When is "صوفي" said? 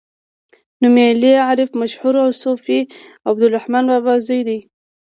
2.41-2.79